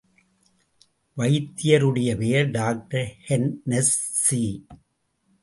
[1.17, 4.43] வைத்தியருடைய பெயர் doctor Hennessey.